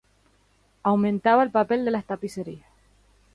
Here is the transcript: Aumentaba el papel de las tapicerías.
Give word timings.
Aumentaba 0.81 1.43
el 1.43 1.51
papel 1.51 1.85
de 1.85 1.91
las 1.91 2.05
tapicerías. 2.05 2.65